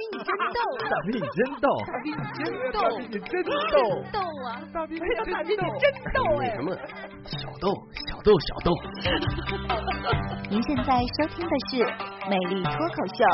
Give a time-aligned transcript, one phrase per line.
[0.00, 2.40] 斌你真逗，大兵你真逗，大兵你真
[2.72, 3.76] 逗，你真逗，
[4.12, 4.48] 逗啊！
[4.72, 5.84] 大斌哎呀，大斌你真
[6.14, 6.42] 逗哎！
[6.54, 6.74] 什么
[7.26, 7.68] 小豆
[8.08, 8.72] 小豆小豆？
[10.48, 10.84] 您现在
[11.18, 11.84] 收听的是
[12.30, 13.24] 《美丽脱口秀》，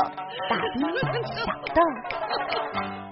[0.49, 0.77] 大兵
[1.23, 1.37] 小
[1.73, 3.06] 豆。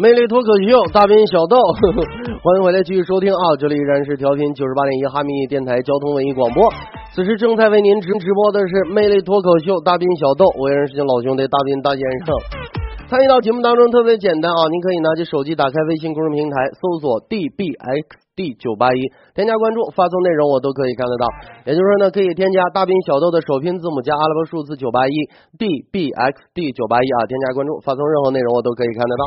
[0.00, 1.60] 魅力脱口秀，大兵小豆，
[2.40, 3.52] 欢迎回来继续收听啊！
[3.58, 6.72] 这里依然是调频九十八点一哈密电台交通文艺广播。
[7.12, 12.79] 此时正在为您直直播的是魅力脱口秀，大兵小豆，我依然是您老兄弟大兵大先生。
[13.10, 19.02] 参与到节目当中特别简单啊，您可以拿起手机打开微信公众平台，搜索 dbxd 九八一，
[19.34, 21.26] 添加关注，发送内容我都可以看得到。
[21.66, 25.14] 也就是说呢，可以添加大兵小豆的首拼字母加阿拉伯数字九八一
[25.58, 29.22] dbxd 九八一啊，添加关注，发送任何内容我都可以看得到。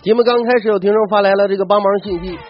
[0.00, 2.40] 节目刚开始，有听众发来了这个帮忙信息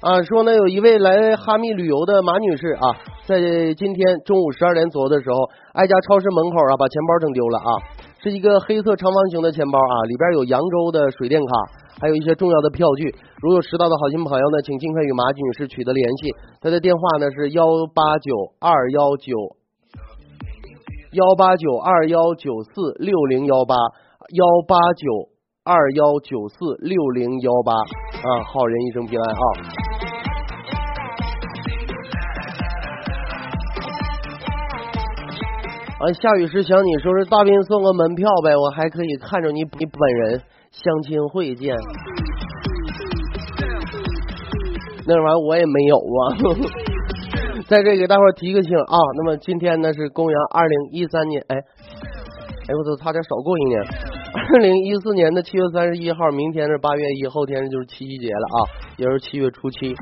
[0.00, 2.96] 啊，说呢有一位来哈密旅游的马女士啊，
[3.28, 3.36] 在
[3.76, 5.44] 今天中午十二点左右的时候，
[5.76, 7.70] 挨家超市门口啊把钱包整丢了啊，
[8.24, 11.52] 是一个黑色长方形的钱包啊，里边有扬州的水电卡，
[12.00, 13.14] 还有一些重要的票据。
[13.42, 19.36] 如有拾到的好心朋友呢，请尽快与马女士取得联系，她的电话呢是幺八九二幺九
[21.12, 23.76] 幺八九二幺九四六零幺八
[24.32, 25.28] 幺八九。
[25.66, 29.93] 二幺九四六零幺八啊，好人一生平安啊！
[36.04, 41.74] 啊，下雨时想你说是大斌送个门票呗，我还可以看着你你本人，相亲会见。
[45.06, 46.20] 那玩意儿我也没有啊，
[47.68, 48.98] 在这给大伙儿提个醒啊。
[49.16, 53.80] 那么今天呢是公元二零一三年，哎，哎我操，差点少过一年。
[54.52, 58.68] 二零一四年的七月三十一号，明天是八月一，后天就是七夕节了啊，
[58.98, 59.96] 也是七月初七。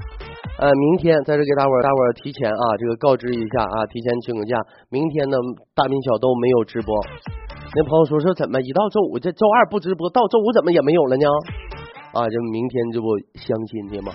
[0.58, 4.56] 呃，明天在这给大伙儿大伙儿提前啊，这个告知一下啊，提前请个假。
[4.90, 5.36] 明天呢，
[5.74, 6.94] 大斌小豆没有直播。
[7.74, 11.24] 那朋友说说怎么一到周五这周二不直播，到周五怎么也没有了呢？
[12.12, 14.12] 啊，这明天这不相亲去吗？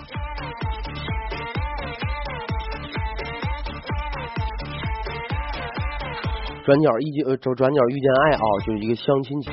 [6.64, 9.52] 转角遇见呃，转转角遇见爱啊，就是一个相亲节。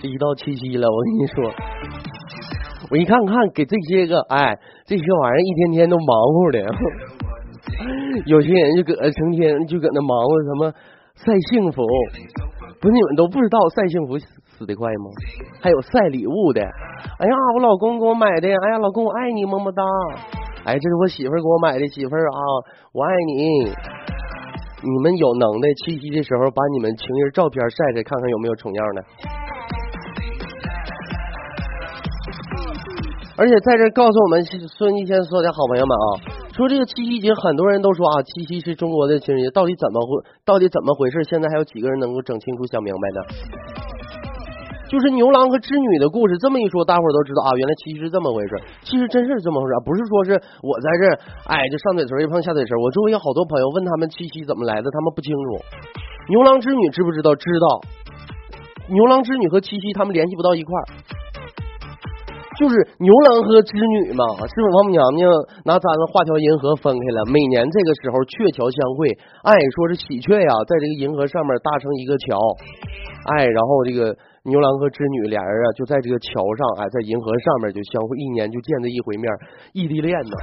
[0.00, 1.52] 这一到七夕了，我跟你说，
[2.90, 4.58] 我一看看给这些个哎，
[4.92, 6.60] 这些玩意儿一天天都忙活的，
[8.28, 10.70] 有些人就搁成天就搁那忙活什么
[11.16, 11.80] 晒幸福，
[12.78, 15.08] 不是你们都不知道晒幸福死得快吗？
[15.62, 19.82] 还有晒礼物的，哎呀，我老公给我买的，哎呀，老公我爱你，么么哒，
[20.66, 22.36] 哎，这是我媳妇儿给我买的，媳妇儿啊，
[22.92, 23.72] 我爱你。
[24.84, 29.04] 你们有能耐，七夕的时候把你们情人照片晒晒，看看有没有重样的。
[33.36, 36.06] 而且在这告诉我们孙一仙所有的好朋友们啊，
[36.52, 40.22] 说这个七夕节，很多人都说啊，七夕是中国的情人节，到底怎么回？
[40.44, 41.24] 到底怎么回事？
[41.24, 43.18] 现在还有几个人能够整清楚、想明白的？
[44.92, 48.60] 就是牛郎和织女的故事，这么一说，大伙儿都知道啊，原来七夕是这么回事。
[48.84, 51.02] 其实真是这么回事，不是说是我在这，
[51.48, 52.76] 哎，就上嘴唇一碰下嘴唇。
[52.76, 55.64] 我周围有好多朋友问他们七夕怎么来的，他们不清楚。
[56.28, 57.34] 牛郎织女知不知道？
[57.34, 57.80] 知道。
[58.92, 60.84] 牛郎织女和七夕他们联系不到一块儿，
[62.62, 64.66] 就是牛郎和织女嘛，是不？
[64.78, 65.26] 王母娘娘
[65.66, 69.10] 拿簪子画条银河分开了，每年这个时候鹊桥相会，
[69.42, 72.38] 哎，说是喜鹊呀，在这个银河上面搭成一个桥，
[73.34, 74.14] 哎，然后这个。
[74.44, 79.30] 牛郎和织女俩人啊，就在这个桥上，哎，在银河上面就相会，一年就见这一回面，
[79.72, 80.34] 异地恋呢。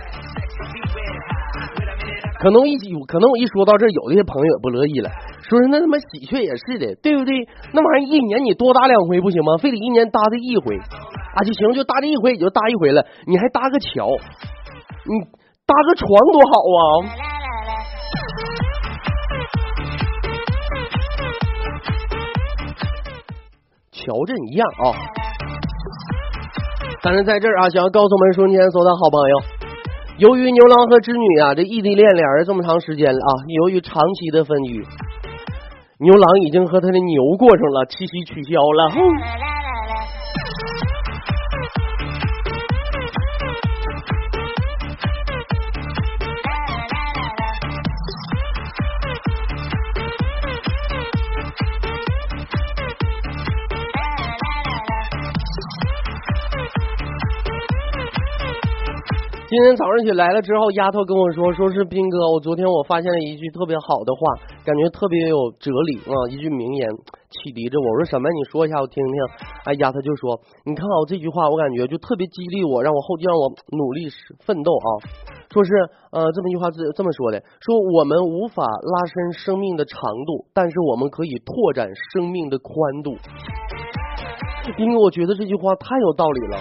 [2.39, 5.11] 可能一有可能我一说到这，有的些朋友也不乐意了，
[5.43, 7.43] 说是那他妈喜鹊也是的，对不对？
[7.73, 9.57] 那玩意儿一年你多搭两回不行吗？
[9.57, 10.79] 非得一年搭这一回
[11.35, 14.07] 啊就行，就搭这一回也就搭一回了，你还搭个桥，
[15.05, 15.19] 你
[15.65, 16.81] 搭个床多好啊！
[23.91, 24.95] 桥镇一样啊！
[27.03, 29.41] 但是在这儿啊，想要告诉我们收音间所的好朋友，
[30.17, 34.83] 由于牛郎和织女啊这异地恋俩人这么长时间了啊，由于长期的分居，
[35.99, 39.48] 牛郎已经和他的牛过上了七夕取消了。
[59.49, 64.21] 今天早上起来了之后，丫头跟我说，说是斌哥，我昨天我发现了一句特别好的话，
[64.63, 66.85] 感觉特别有哲理啊，一句名言
[67.33, 67.89] 启迪着我。
[67.89, 68.29] 我说什么？
[68.29, 69.15] 你说一下我听听。
[69.65, 70.37] 哎，丫头就说，
[70.69, 74.05] 你看啊，这句话我感觉就特别激励我，让我后劲让我努力
[74.45, 74.89] 奋斗啊。
[75.49, 75.73] 说是
[76.13, 79.97] 呃这么一句话是这么说的，说我们无法拉伸生命的长
[80.29, 83.17] 度，但是我们可以拓展生命的宽度。
[84.77, 86.57] 斌哥，我觉得这句话太有道理了。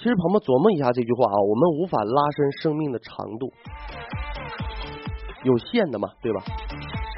[0.00, 3.52] 其实，朋友们琢磨一下这句话啊，我们无法拉伸生命的长度，
[5.44, 6.40] 有限的嘛，对吧？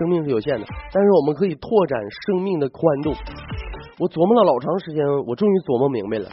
[0.03, 1.95] 生命是有限的，但是我们可以拓展
[2.27, 3.15] 生命的宽度。
[4.03, 4.99] 我琢磨了老长时间，
[5.31, 6.27] 我终于琢磨明白了。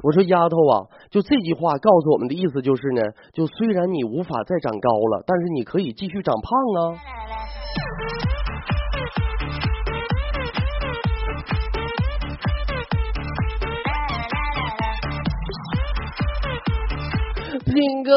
[0.00, 3.04] 我说丫头啊，就这句话告诉我们的意思就是呢，
[3.36, 6.48] 就虽然你无法再长高了，但是你可以继续长胖
[6.80, 6.80] 啊。
[17.74, 18.10] 兵哥，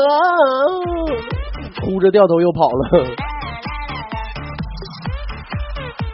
[1.81, 3.06] 哭着掉头又跑了。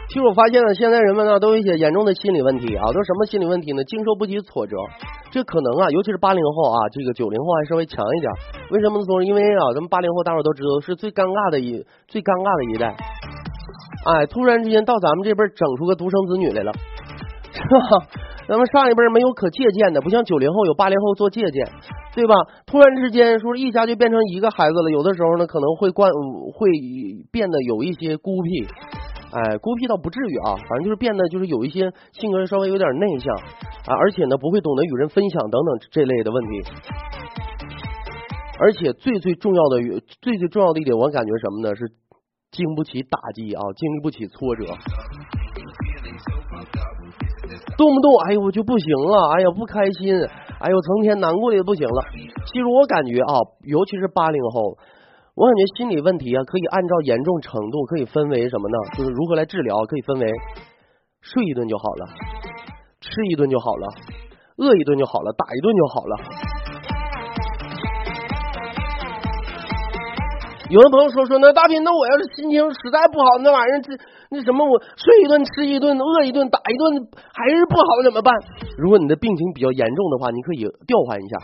[0.08, 3.82] 其实我发现了，现在人们呢都有一些严重的心理问题啊，都什么心理问题呢？
[3.84, 4.76] 经受不起挫折，
[5.32, 8.32] 这可能啊，尤其是八零后啊，这个九零后还稍微强一点。
[8.70, 9.04] 为什么呢？
[9.04, 12.96] 说因为啊，咱们八零后大伙都知道是最尴尬的一最尴尬的一代。
[14.06, 16.72] 哎，突然之间到咱们这边整出个独生子女来了，
[17.50, 18.06] 是吧？
[18.48, 21.66] 咱们上一辈没有可借鉴的，不像九零后有八零后做借鉴。
[22.14, 22.34] 对吧？
[22.64, 26.12] 突然之间说一家就变成一个孩子了，有的时候呢可能会惯
[26.54, 26.70] 会
[27.32, 28.68] 变得有一些孤僻，
[29.32, 36.62] 哎，孤僻倒不至于啊，反正就是变得就是有一些性格稍微有点内向啊，而且呢不会懂得与人分享等等这类的问题，
[38.60, 39.78] 而且最最重要的
[40.22, 41.74] 最最重要的一点，我感觉什么呢？
[41.74, 41.90] 是
[42.52, 44.66] 经不起打击啊，经不起挫折，
[47.76, 50.14] 动不动哎呦我就不行了，哎呀不开心。
[50.60, 52.04] 哎呦，成天难过的不行了。
[52.46, 53.36] 其实我感觉啊，
[53.66, 54.78] 尤其是八零后，
[55.34, 58.78] 我感觉心理问题啊，可以按照严重程度可以分为什么呢？
[58.96, 60.26] 就是如何来治疗，可以分为
[61.20, 62.06] 睡一顿就好了，
[63.00, 63.88] 吃一顿就好了，
[64.56, 66.16] 饿一顿就好了，打一顿就好了。
[70.70, 73.92] 有的朋友说说，那大斌，那我要是心情实在不好，那玩意儿这。
[74.30, 78.32] 那什么，我睡一顿，吃一顿，饿一顿，打一顿，还是不好怎么办？
[78.78, 81.36] 如果你的病情比较严重的话，你可以调换一下，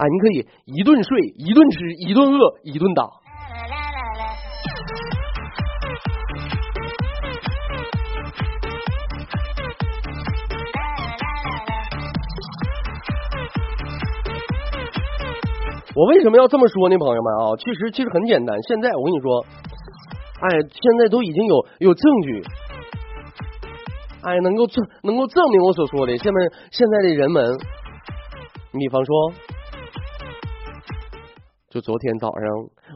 [0.00, 1.78] 啊，你可以一顿睡，一顿吃，
[2.08, 3.04] 一顿饿，一顿打。
[15.98, 17.58] 我为什么要这么说呢，朋友们啊？
[17.58, 19.44] 其实其实很简单，现在我跟你说。
[20.38, 22.40] 哎，现在都已经有有证据，
[24.22, 26.16] 哎，能够证能够证明我所说的。
[26.16, 27.44] 下面现在的人们，
[28.70, 29.32] 你比方说，
[31.68, 32.46] 就昨天早上，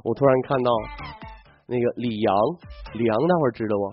[0.05, 0.71] 我突然看到
[1.67, 2.37] 那个李阳，
[2.95, 3.91] 李阳大伙知道不？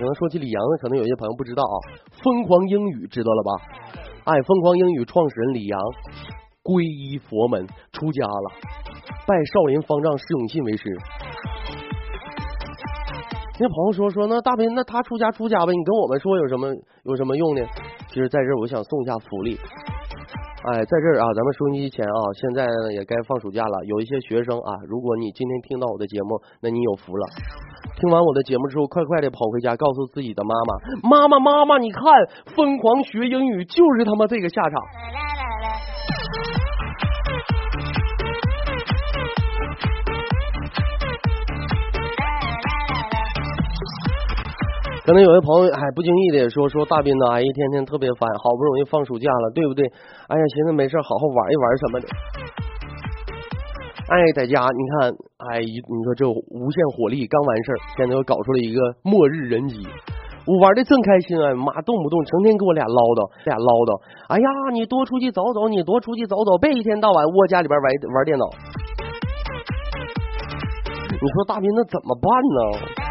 [0.00, 1.76] 能说起李阳，可能有些朋友不知道啊。
[2.24, 3.50] 疯狂英语知道了吧？
[4.24, 5.78] 哎，疯狂英语创始人李阳
[6.64, 8.48] 皈依佛门，出家了，
[9.28, 10.82] 拜少林方丈释永信为师。
[13.60, 16.72] 那朋友说说，那大斌，那他出家出家呗，你跟我们说有什么
[17.04, 17.60] 有什么用呢？
[18.08, 19.60] 其实在这儿，我想送一下福利。
[20.64, 27.28] 哎，在这儿啊，咱们收音机前啊，现在呢也该放暑假了，有一些学生啊，如果你今天听到我的节目，那你有福了。
[28.00, 30.72] 听完我的节目之后，快快的跑回家，告诉自己的妈妈，
[31.04, 32.02] 妈妈妈妈，你看，
[32.56, 34.72] 疯狂学英语就是他妈这个下场。
[45.04, 49.84] 可能有些朋友哎不经意的说说大斌呢，哎，一天天特别烦，好不容易放暑假了，对不对？
[50.28, 52.08] 哎呀，寻思没事好好玩一玩什么的。
[54.08, 55.12] 哎，在家你看，
[55.52, 59.76] 哎，你说这无限火力刚完事儿，现在又搞出了一个末日人机，
[60.48, 61.52] 我玩的正开心啊！
[61.52, 64.00] 妈，动不动成天给我俩唠叨，俩唠叨。
[64.32, 68.48] 哎呀，你多出去走走，你多出去走走，别一天到晚窝家里边玩玩电脑。
[71.12, 73.03] 你说大斌那怎么办呢？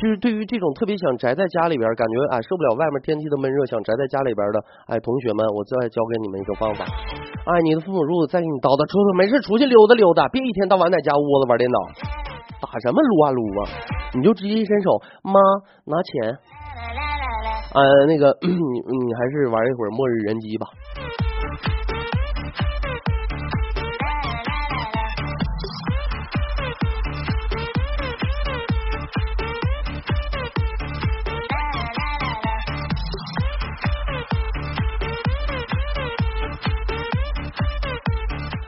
[0.00, 4.56] 其实对于这种特别想宅在家里边，感觉哎受不了外面天气的闷热，想宅在家里边的
[4.88, 6.88] 哎同学们，我再教给你们一种方法。
[7.44, 11.78] 哎，你的父母如果再给你叨叨，说说没事出去溜达溜达，别一天到晚在家窝着玩电脑，
[12.64, 13.68] 打什么撸啊撸啊？
[14.16, 15.36] 你就直接一伸手，妈
[15.84, 16.32] 拿钱。
[17.76, 20.64] 呃，那个 你你还是玩一会儿末日人机吧。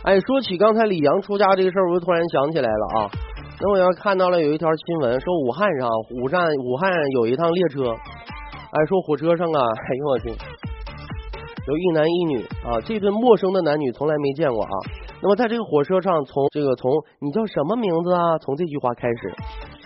[0.04, 3.10] 哎，说起刚才李阳出家这个事儿，我就突然想起来了啊。
[3.60, 10.28] 那我要看到了有一条新闻，说武汉上武站武汉有一趟列车，哎，说火车上啊，哎呦我去，
[11.68, 14.70] 有一男一女啊，这对陌生的男女从来没见过啊。
[15.22, 16.90] 那么在这个火车上，从这个从
[17.20, 18.38] 你叫什么名字啊？
[18.38, 19.32] 从这句话开始，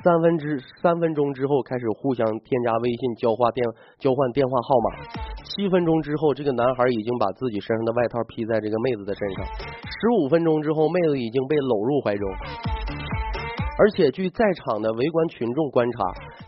[0.02, 3.66] 三分之三分钟之后开始互相添加微信，交换电
[3.98, 4.88] 交换电话号码。
[5.44, 9.44] 七分钟之后，这个男孩已经把自己身上的外套披在这个妹子的身上。
[9.46, 12.28] 十五分钟之后，妹子已经被搂入怀中。
[13.78, 15.98] 而且据在场的围观群众观察，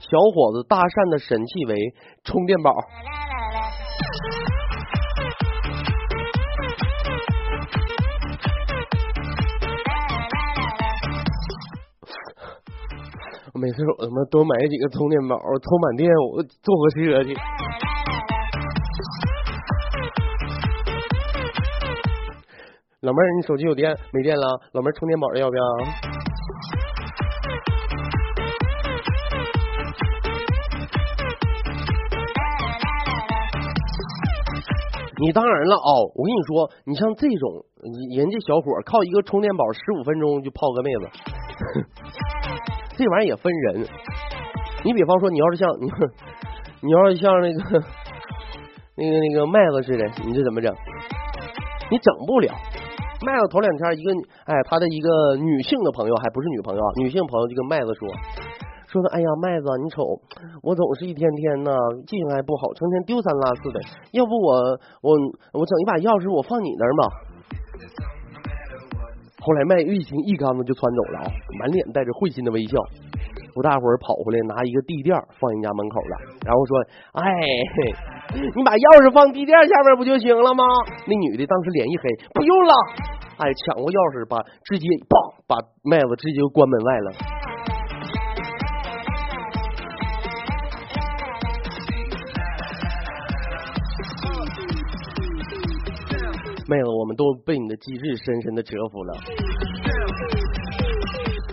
[0.01, 1.75] 小伙子搭讪的神器为
[2.25, 2.73] 充电宝。
[13.61, 17.35] 每次我他妈多买几个充电宝，充满电我坐火车去。
[23.01, 24.61] 老妹儿，你手机有电没电了？
[24.73, 25.63] 老妹儿充电宝要不要？
[35.21, 37.65] 你当然了哦，我跟你说，你像这种
[38.17, 41.11] 人家小伙靠一个充电宝十五分钟就泡个妹子，
[42.99, 43.87] 这玩意儿也分人。
[44.83, 45.87] 你比方说，你要是像你，
[46.83, 47.79] 你要是像那个
[48.97, 50.75] 那个那个麦子似的，你这怎么整？
[51.91, 52.53] 你整不了。
[53.23, 54.11] 麦子头两天一个
[54.47, 58.09] 哎，他的一个女性的朋友，还不是女朋友啊，女性朋友就跟麦子说。
[58.91, 60.03] 说的，哎呀，麦子，你瞅
[60.63, 61.77] 我总是一天天的
[62.07, 63.81] 记性还不好，成天丢三落四的。
[64.13, 64.55] 要不我
[65.03, 65.15] 我
[65.55, 67.03] 我整一把钥匙，我放你那儿嘛。
[69.41, 71.27] 后来麦玉清一杆子就窜走了啊，
[71.61, 72.77] 满脸带着会心的微笑。
[73.55, 76.15] 我大伙儿跑回来拿一个地垫放人家门口了，
[76.47, 76.79] 然后说，
[77.13, 77.23] 哎，
[78.55, 80.63] 你把钥匙放地垫下面不就行了吗？
[81.07, 82.03] 那女的当时脸一黑，
[82.35, 82.73] 不用了，
[83.39, 85.15] 哎，抢过钥匙，把直接砰
[85.47, 87.09] 把麦子直接就关门外了。
[96.69, 99.15] 妹子，我们都被你的机智深深的折服了。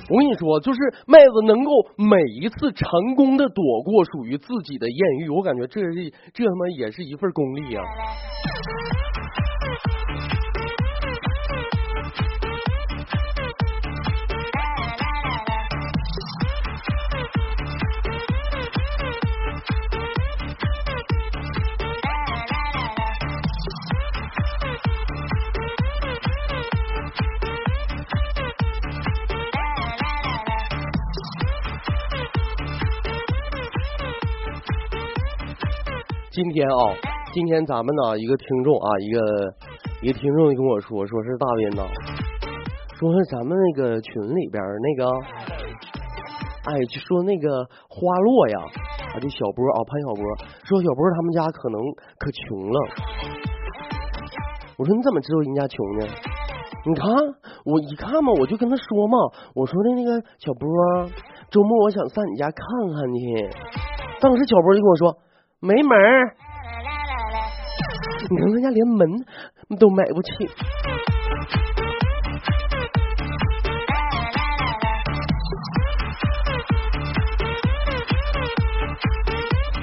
[0.07, 7.83] 我跟你说，就是妹子能够每一次成功的躲过属于自己的艳遇，我感觉这是这他妈也是一份功力啊。
[36.35, 36.91] 今天啊，
[37.31, 39.19] 今天咱们呢一个听众啊，一个
[40.01, 41.87] 一个听众跟我说，说是大斌呐，
[42.99, 45.07] 说是咱们那个群里边那个，
[46.67, 50.27] 哎，就说那个花落呀，啊，这小波啊，潘小波，
[50.67, 51.79] 说小波他们家可能
[52.19, 52.79] 可穷了。
[54.75, 56.05] 我说你怎么知道人家穷呢？
[56.83, 57.15] 你看
[57.63, 59.17] 我一看嘛，我就跟他说嘛，
[59.55, 60.67] 我说的那个小波，
[61.49, 62.59] 周末我想上你家看
[62.91, 63.49] 看去。
[64.19, 65.17] 当时小波就跟我说。
[65.65, 66.35] 没门儿！
[68.29, 69.25] 你看人家连门
[69.79, 70.29] 都买不起，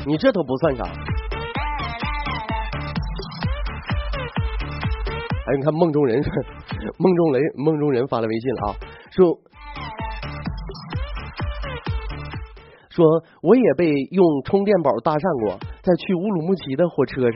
[0.07, 0.85] 你这都不算啥。
[5.45, 6.23] 哎，你看梦中人，
[6.99, 8.77] 梦中人，梦中人发了微信了啊，
[9.11, 9.37] 说。
[12.95, 13.07] 说
[13.41, 17.33] 我也被用充电宝搭讪过，在去乌鲁木齐的火车上。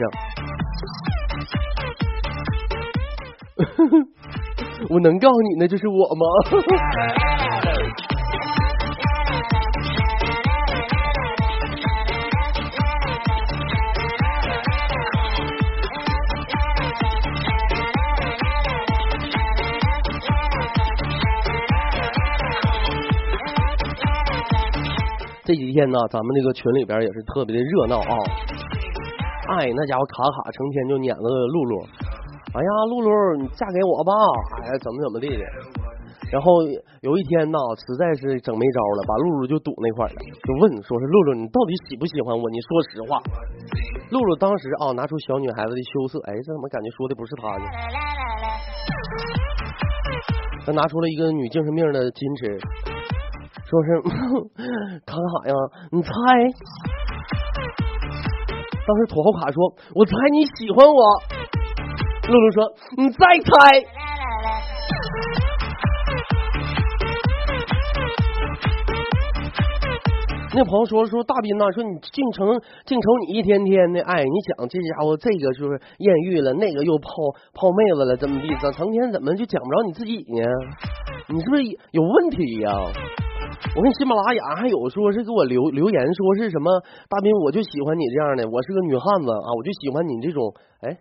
[4.88, 6.24] 我能告诉你那就是我吗？
[25.76, 28.12] 天呢，咱们这个群里边也是特别的热闹啊！
[29.61, 31.85] 哎，那家伙卡卡成天就撵着露露，
[32.56, 34.11] 哎呀，露露你嫁给我吧！
[34.64, 35.45] 哎呀，怎么怎么地的。
[36.33, 36.64] 然后
[37.02, 42.49] 有一天呢，实在是整没招了，把露露就堵那块了，就问说是露露，你到底喜不喜欢我？
[42.49, 43.21] 你说实话。
[44.11, 47.64] 露露当时啊，拿出小女孩子的羞涩，哎，这怎么感觉说的不是她呢？
[50.64, 52.59] 她拿出了一个女精神病的矜持。
[53.68, 54.00] 说是
[55.04, 55.54] 卡卡呀，
[55.90, 56.11] 你猜？
[58.87, 61.02] 当时土豪卡说：“我猜你喜欢我。”
[62.30, 62.62] 露露说
[62.96, 63.50] ：“你再猜。”
[70.54, 72.46] 那朋友说说大斌呐，说你净成
[72.87, 77.08] 净瞅你一天天的，哎，你想这家伙这个就是艳遇了，那个又泡
[77.52, 78.54] 泡妹子了，怎么地？
[78.62, 80.46] 咋成天怎么就讲不着你自己呢？
[81.28, 82.70] 你是不是有问题呀、
[83.76, 90.96] 我看喜马拉雅还有说是给我留留言说是什么大斌，我就喜欢你这样的，我是个女汉子啊，我就喜欢你这种哎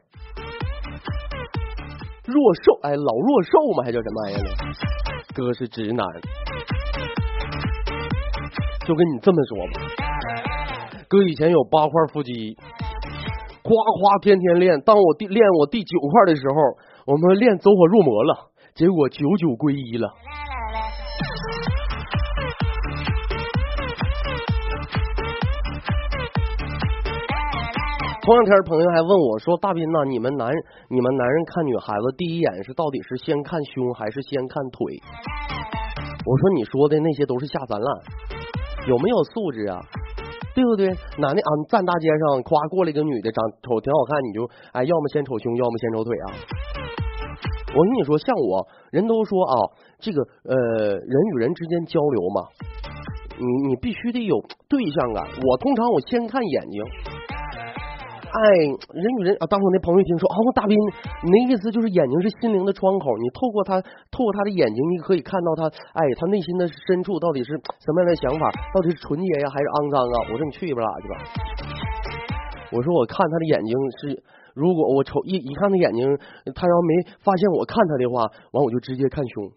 [2.25, 4.50] 弱瘦哎老弱瘦嘛，还叫什么玩意儿呢？
[5.33, 6.05] 哥是直男，
[8.85, 9.71] 就跟你这么说吧，
[11.07, 12.55] 哥以前有八块腹肌，
[13.63, 16.55] 夸夸天天练，当我第练我第九块的时候，
[17.13, 20.09] 我们练走火入魔了，结果九九归一了。
[28.25, 30.50] 前两天朋友还问我说：“大斌呐，你们男
[30.89, 34.82] 你们男人看女孩子第一眼是到底是先看胸还是先看腿？”
[36.25, 37.88] 我说：“你说的那些都是下三滥，
[38.89, 39.77] 有没有素质啊？
[40.58, 40.89] 对不对？
[41.22, 46.25] 男的啊，站大街上，夸过来一个女的，长瞅挺好看，你就哎，要么先瞅胸，要么先瞅腿啊？
[47.77, 49.53] 我跟你说，像我，人都说啊，
[50.00, 52.41] 这个呃，人与人之间交流嘛，
[53.38, 55.29] 你你必须得有对象感。
[55.29, 56.82] 我通常我先看眼睛。”
[58.36, 58.42] 哎，
[58.92, 60.75] 人与人啊，当时我那朋友一听说，哦，大斌，
[61.24, 63.80] 你那意思就是眼睛是心灵的窗口，你透过他，
[64.12, 70.15] 透过他的眼睛，你可以看到他，哎，他内心的深处到底是什么样的想法，到底是纯洁呀，还是肮脏啊？
[70.27, 71.15] 我说你去一边拉去吧。
[72.75, 73.72] 我说我看他的眼睛
[74.04, 74.20] 是，
[74.54, 76.04] 如果我瞅一一看他眼睛，
[76.51, 76.92] 他要没
[77.24, 79.48] 发现我看他的话，完我就直接看胸。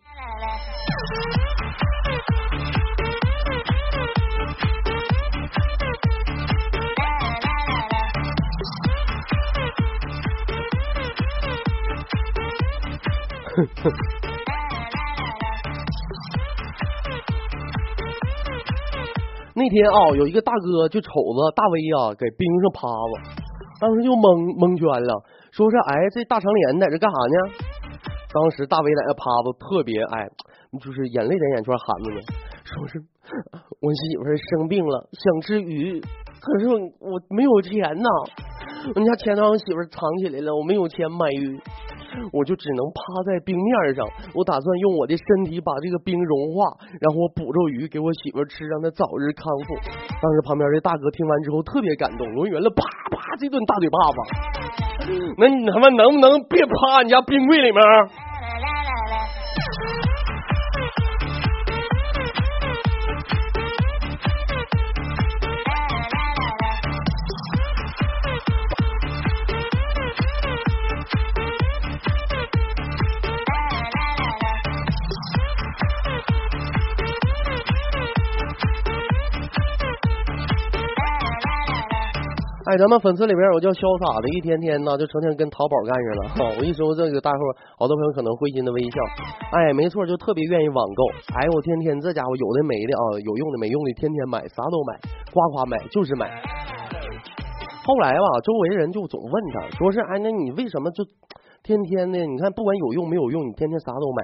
[19.55, 23.19] 那天啊，有一个大哥就瞅着大威啊，给冰上趴着，
[23.81, 27.35] 当时就蒙蒙圈了，说是哎，这大长脸在这干啥呢？
[28.33, 30.29] 当时大威在那趴着，特别哎，
[30.81, 32.21] 就是眼泪在眼圈含着呢，
[32.63, 33.03] 说是
[33.81, 38.09] 我媳妇生病了，想吃鱼，可是我没有钱呐，
[38.95, 41.61] 我家钱都让我媳妇藏起来了，我没有钱买鱼。
[42.33, 46.65] 我就只能趴在冰面上，我打算用我的身体把这个冰融化，
[47.01, 49.75] 然后我捕着鱼给我媳妇吃，让她早日康复。
[50.21, 54.17] 当时旁边这大哥听完之后特别感动，抡圆了啪啪这顿大嘴巴子。
[55.39, 57.81] 那你他妈能不能别趴你家冰柜里面？
[82.69, 86.23] 哎，咱们粉丝里边有叫潇洒的，一天天呢就成天跟淘宝干上了。
[86.37, 87.41] 哈，我一说这个，大伙
[87.81, 88.97] 好多朋友可能会心的微笑。
[89.57, 91.01] 哎，没错，就特别愿意网购。
[91.33, 95.01] 哎，我天天这家伙有的没的啊，有用的没用的，天天买，啥都买，
[95.33, 96.29] 夸夸买，就是买。
[97.89, 101.01] 后来吧，周围人就总问他，说是哎，那你为什么就
[101.65, 102.21] 天天的？
[102.21, 104.21] 你看，不管有用没有用，你天天啥都买。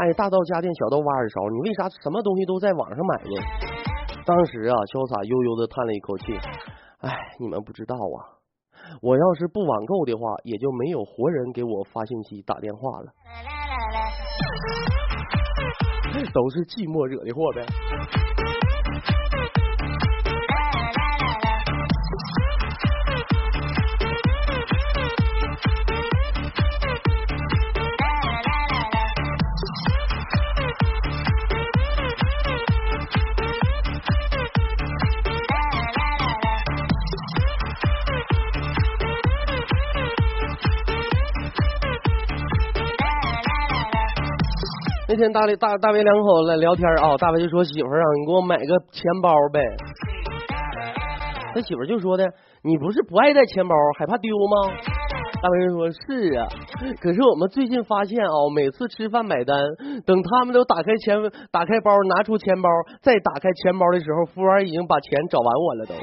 [0.00, 3.36] 哎，大到家电，小到挖耳勺，你为啥什么东西都在网上买呢？
[4.24, 6.40] 当时啊，潇洒悠悠的叹了一口气。
[7.04, 8.40] 哎，你们不知道啊！
[9.00, 13.12] 我要是不网购的话，也就没有活人给我发信息、打电话了。
[16.32, 17.64] 都是寂寞惹的祸呗。
[45.14, 49.60] 那天大雷大大威两口子聊天啊，大威就说媳妇儿啊，你给我买个钱包呗。
[51.54, 52.24] 他媳妇就说的，
[52.64, 54.74] 你不是不爱带钱包，害怕丢吗？
[55.40, 56.48] 大威说是啊，
[57.00, 59.56] 可是我们最近发现啊，每次吃饭买单，
[60.04, 61.16] 等他们都打开钱
[61.52, 62.68] 打开包拿出钱包，
[63.00, 65.94] 再打开钱包的时候，服务员已经把钱找完我了都。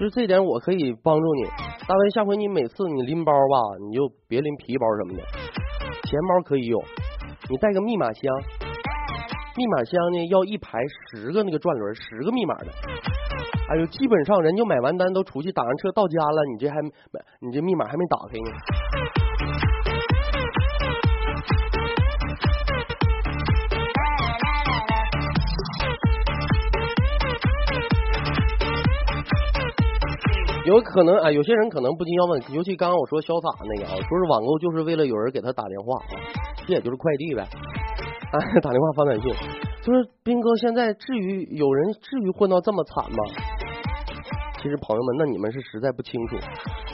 [0.00, 1.44] 就这点我可以帮助你，
[1.86, 5.22] 大威，下回你每次你拎包吧，你就别拎皮包什么的，
[6.08, 6.82] 钱包可以用，
[7.50, 8.34] 你带个密码箱，
[9.58, 10.78] 密码箱呢要一排
[11.12, 12.68] 十个那个转轮，十个密码的，
[13.68, 16.90] 哎呦，基本上人就买完单都出去打完车到家了，你这还没，
[17.40, 19.19] 你这密码还没打开呢。
[30.66, 36.20] 有可能啊，有些人可能不禁要问，尤其刚刚我说潇洒那个啊，说是网购就是为了有人给他打电话啊，
[36.68, 37.48] 这也就是快递呗。
[37.48, 39.32] 哎， 打电话发短信，
[39.80, 43.18] 就是斌哥，现在至于有人至于混到这么惨吗？
[44.60, 46.36] 其实朋友们，那你们是实在不清楚。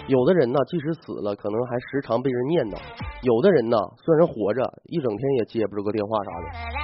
[0.06, 2.78] 有的人呢，即使死了，可能还时常被人念叨；
[3.26, 6.75] 有的人呢，虽然活着，一整天也接不着个电话啥的。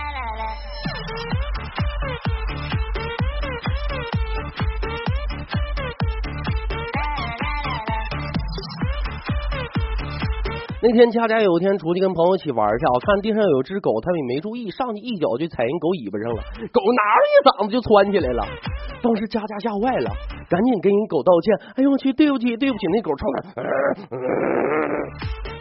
[10.83, 16.43] 那天佳佳有一天出去跟朋友一起玩去啊，看地上有只狗，他也没注意，上去一脚就踩人狗尾巴上了，
[16.75, 18.43] 狗哪儿一嗓子就窜起来了。
[18.99, 20.11] 当时佳佳吓坏了，
[20.51, 21.79] 赶紧跟人狗道歉。
[21.79, 23.63] 哎呦我去，对不起，对不起，那狗冲他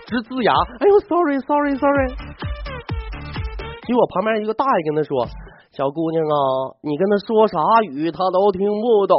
[0.10, 0.50] 直呲牙。
[0.82, 2.10] 哎呦，sorry sorry sorry。
[3.86, 5.30] 结果旁边一个大爷跟他说
[5.70, 7.62] ：“小姑娘啊，你跟他说啥
[7.94, 9.16] 语，他都听不懂。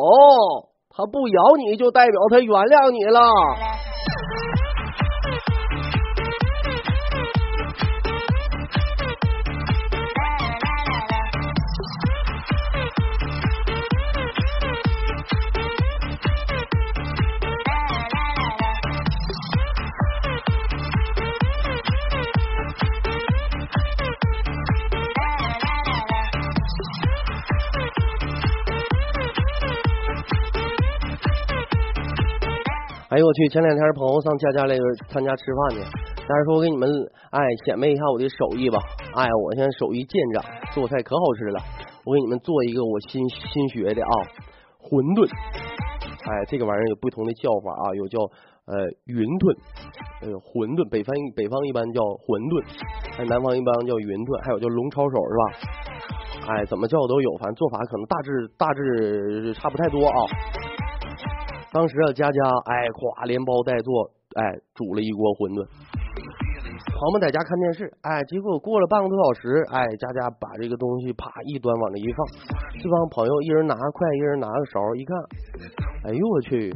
[0.91, 3.23] 他不咬你就代表他原谅你了。”
[33.13, 33.47] 哎呦我去！
[33.51, 34.75] 前两天朋友上佳佳来
[35.13, 36.89] 参加吃饭去，佳佳说：“我给你们
[37.29, 38.81] 哎显摆一下我的手艺吧。
[39.13, 41.61] 哎，我现在手艺见长，做菜可好吃了。
[42.07, 44.13] 我给你们做一个我新新学的啊，
[44.81, 45.29] 馄饨。
[45.29, 48.17] 哎，这个玩意儿有不同的叫法啊，有叫
[48.65, 49.53] 呃云吞，
[50.25, 52.65] 呃馄饨，北方北方一般叫馄饨，
[53.21, 55.45] 哎南方一般叫云吞，还有叫龙抄手是吧？
[56.49, 60.17] 哎，怎么叫都有，反正做法可能大致大致差不太多啊。”
[61.73, 64.45] 当时啊，佳佳哎，咵连包带做，哎，
[64.77, 65.65] 煮了一锅馄饨。
[65.65, 72.21] 朋友们在家看电视，哎，结果过了半个多小时，哎，佳佳把这个东西啪一端往那一放，
[72.77, 75.17] 这帮朋友一人拿个筷，一人拿个勺，一看，
[76.05, 76.69] 哎呦我去，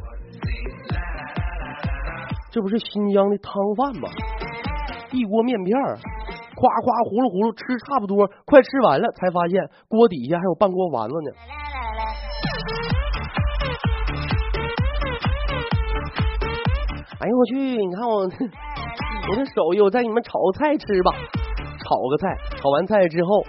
[2.51, 4.09] 这不是新疆的汤饭吗？
[5.13, 5.77] 一锅面片，
[6.57, 11.37] 夸夸呼噜呼噜吃差不多，快吃完了才发现锅底下还有半锅丸子呢。
[17.19, 17.57] 哎呦我去！
[17.57, 21.13] 你看我 我这手艺，我再给你们炒个菜吃吧。
[21.83, 23.41] 炒个菜，炒完菜之后，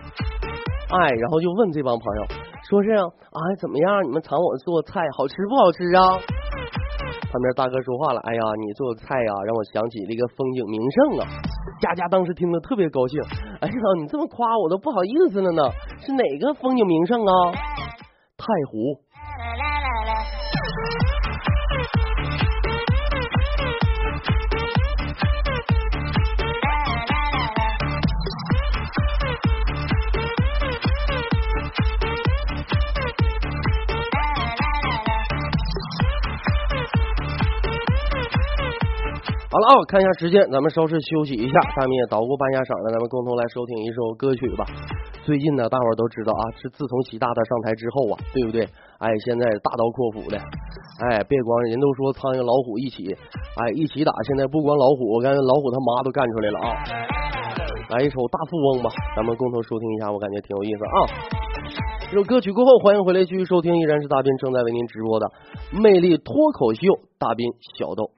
[0.98, 2.24] 哎，然后就问这帮朋友，
[2.70, 4.04] 说是哎怎么样？
[4.08, 6.16] 你们尝我做菜好吃不好吃啊？
[7.28, 11.28] 旁边大哥说话了，哎呀，你做的菜呀，让我想起了一个风景名胜啊。
[11.82, 13.20] 佳佳当时听得特别高兴，
[13.60, 15.62] 哎呀，你这么夸我都不好意思了呢。
[16.00, 17.52] 是哪个风景名胜啊？
[18.38, 19.02] 太湖。
[39.58, 41.58] 好了啊，看一下时间，咱们稍事休息一下。
[41.74, 44.62] 下面捣鼓半下嗓子，咱们共同来收听一首歌曲吧。
[45.26, 48.70] 最近呢，大伙儿都知道啊，是自从习大大上台之后啊，对不对？
[49.02, 50.38] 哎，现在大刀阔斧的，
[51.10, 53.10] 哎，别光人都说苍蝇老虎一起，
[53.58, 54.14] 哎，一起打。
[54.30, 56.70] 现在不光老虎，我感觉老虎他妈都干出来了啊！
[57.98, 60.96] 来一首大富翁吧，咱们共同收听一下，我感觉挺有意思啊。
[62.14, 65.26] 这首歌曲过后，欢迎回来继续收听，依然是大斌正在为您直播的
[65.82, 68.14] 魅力脱口秀，大斌小豆。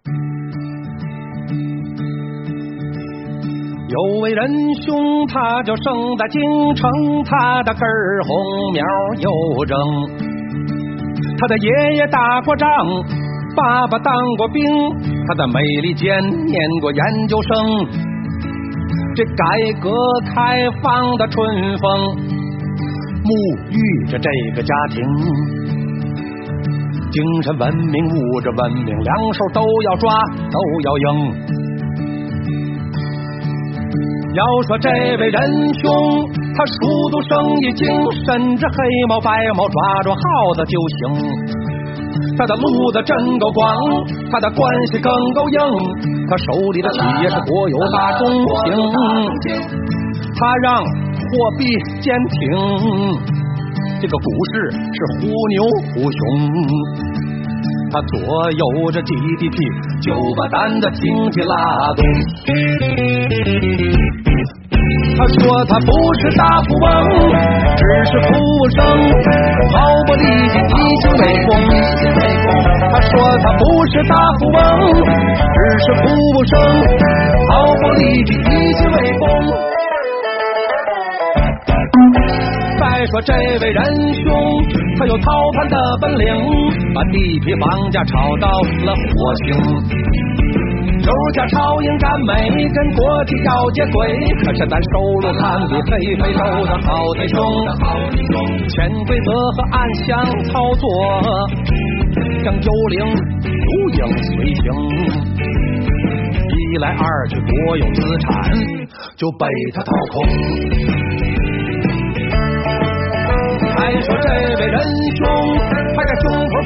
[3.90, 4.48] 有位仁
[4.86, 6.42] 兄，他叫生在京
[6.76, 6.88] 城，
[7.26, 8.86] 他的根儿红苗
[9.18, 9.76] 又正。
[11.40, 12.68] 他的爷爷打过仗，
[13.56, 14.64] 爸爸当过兵，
[15.28, 17.88] 他的美利坚念过研究生。
[19.16, 19.44] 这改
[19.82, 19.90] 革
[20.36, 21.48] 开放的春
[21.80, 22.16] 风，
[23.26, 23.34] 沐
[23.72, 25.02] 浴着这个家庭，
[27.10, 30.14] 精神文明、物质文明，两手都要抓，
[30.52, 31.69] 都要赢。
[34.36, 35.42] 要说这位仁
[35.74, 35.90] 兄，
[36.56, 36.76] 他熟
[37.10, 37.88] 读生意经，
[38.26, 38.76] 甚至黑
[39.08, 40.20] 猫白猫抓住耗
[40.54, 41.00] 子就行。
[42.38, 43.76] 他的路子真够广，
[44.32, 45.60] 他的关系更够硬，
[46.30, 48.78] 他手里的企业是国有大中型。
[50.40, 51.66] 他让货币
[52.00, 52.40] 坚挺，
[54.00, 55.64] 这个股市是忽牛
[55.94, 56.20] 忽熊。
[57.92, 59.58] 他左右着 GDP，
[60.02, 61.56] 就把咱的经济拉
[61.96, 62.04] 动。
[65.18, 66.88] 他说他不是大富翁，
[67.76, 68.78] 只是服务生，
[69.74, 71.50] 毫不利己，一心为公。
[72.92, 73.12] 他说
[73.44, 74.60] 他不是大富翁，
[75.54, 76.56] 只是服务生，
[77.50, 79.79] 毫不利己，一心为公。
[83.00, 84.28] 再说这位仁兄，
[84.98, 86.36] 他有操盘的本领，
[86.94, 89.56] 把地皮房价炒到了火星。
[91.00, 94.06] 油价超英赶美，跟国际要接轨，
[94.44, 97.42] 可是咱收入堪比非非洲的好弟兄。
[98.68, 100.86] 潜规则和暗箱操作，
[102.44, 104.66] 像幽灵如影随形。
[106.52, 108.54] 一来二去，国有资产
[109.16, 110.99] 就被他掏空。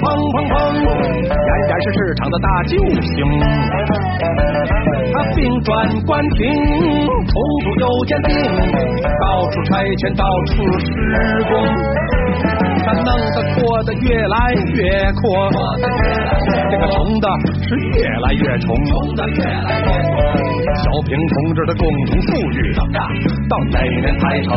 [0.04, 0.54] 砰砰砰，
[1.24, 3.16] 俨然是市场的大救星。
[5.14, 5.72] 他兵转
[6.06, 6.44] 官停，
[7.08, 8.30] 重组又兼并，
[9.22, 10.86] 到处拆迁，到处施
[11.48, 11.52] 工，
[12.84, 14.82] 他弄得扩得越来越
[15.14, 15.24] 阔，
[16.70, 17.26] 这个穷的
[17.64, 18.76] 是越来越穷，
[20.84, 22.84] 小平同志的共同富裕到
[23.72, 24.52] 哪年才成？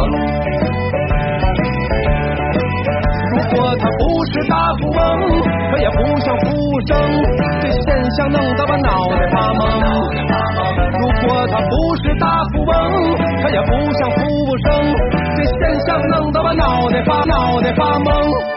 [3.46, 4.98] 如果他不是大富翁，
[5.70, 6.98] 他也不像服务生，
[7.60, 9.60] 这现象弄得我脑袋发懵。
[10.98, 12.72] 如果他不是大富翁，
[13.40, 14.66] 他也不像服务生，
[15.36, 18.55] 这现象弄得我脑袋发脑袋发懵。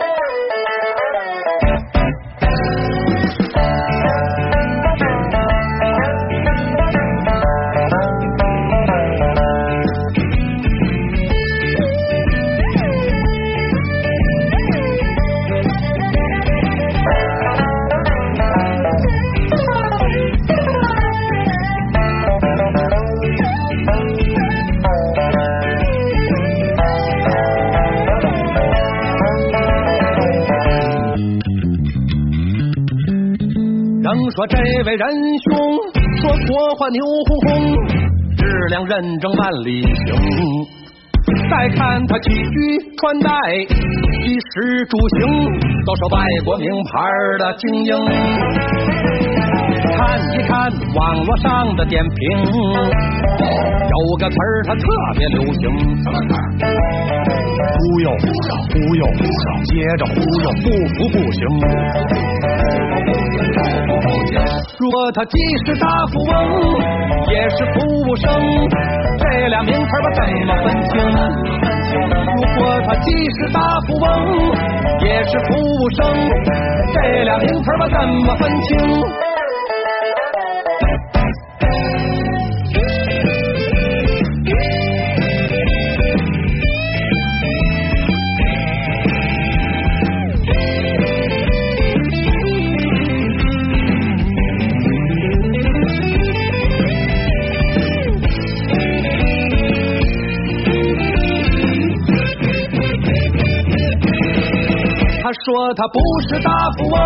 [34.79, 35.51] 这位仁兄
[36.21, 37.75] 说国画牛哄哄，
[38.37, 39.91] 质量认证万里行。
[41.51, 43.29] 再看他起居穿戴，
[44.23, 45.19] 衣食住行
[45.85, 47.03] 都是外国名牌
[47.39, 47.93] 的精英。
[49.99, 54.81] 看一看网络上的点评，有个词儿它特
[55.17, 55.63] 别流行，
[56.01, 56.41] 什么词儿？
[57.67, 58.09] 忽悠
[58.71, 59.05] 忽悠，
[59.65, 61.37] 接着忽悠，不服不行。
[64.79, 66.33] 如果他既是大富翁，
[67.27, 68.31] 也是服务生，
[69.19, 70.95] 这俩名词儿吧怎么分清？
[72.37, 74.07] 如果他既是大富翁，
[75.03, 75.99] 也是服务生，
[76.93, 78.77] 这俩名词儿吧怎么分清？
[105.29, 106.97] 他说他不是大富翁，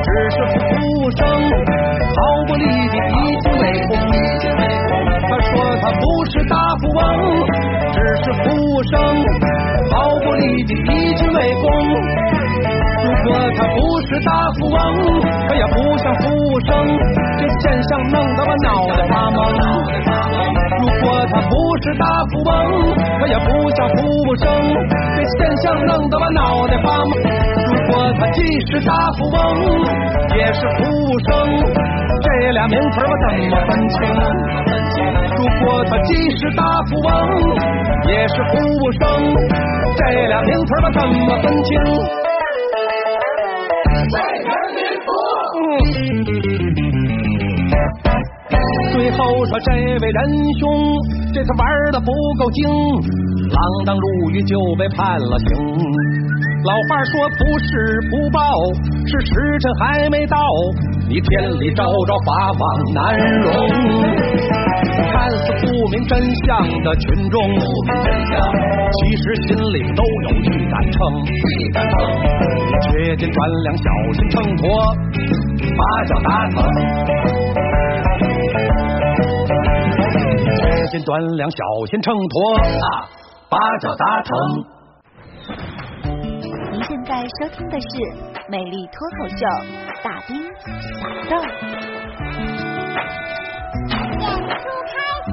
[0.00, 0.64] 只是服
[0.96, 2.16] 务生，毫
[2.48, 3.92] 不利己，一心为公。
[5.28, 7.04] 他说他不是大富翁，
[7.92, 8.96] 只是服务生，
[9.92, 11.68] 毫不利己，一心为公。
[13.04, 14.80] 如果他不是大富翁，
[15.46, 16.72] 他也不像服务生，
[17.36, 19.36] 这现象弄得我脑袋发懵。
[20.80, 21.52] 如果他不
[21.82, 22.50] 是大富翁，
[23.20, 24.48] 他也不像服务生，
[25.14, 27.12] 这现象弄得我脑袋发懵。
[28.16, 29.36] 他既是大富翁，
[30.36, 31.30] 也是服务生，
[32.22, 33.96] 这俩名词我怎么分清？
[35.36, 37.08] 如果他既是大富翁，
[38.06, 39.00] 也是服务生，
[39.96, 41.70] 这俩名词我怎么分清？
[48.92, 50.18] 最后说这位仁
[50.60, 50.62] 兄，
[51.32, 52.62] 这次玩的不够精，
[53.54, 55.54] 锒铛入狱就被判了刑。
[56.66, 57.70] 老话说不是
[58.10, 58.42] 不报，
[59.06, 59.30] 是时
[59.62, 60.34] 辰还没到。
[61.06, 63.14] 你天理昭昭，法网难
[63.46, 63.54] 容。
[65.12, 67.38] 看似不明真相的群众，
[68.90, 70.98] 其实心里都有预感称。
[72.82, 74.66] 切记转量，小心秤砣，
[75.78, 76.56] 把脚打疼。
[80.56, 82.34] 切记断粮，小心秤砣
[82.82, 83.06] 啊，
[83.48, 84.36] 八角搭成，
[86.72, 86.82] 您。
[86.84, 87.86] 现在收听的是
[88.48, 89.36] 《美丽脱口秀》，
[90.02, 91.36] 大兵小豆。
[94.20, 95.26] 演出开始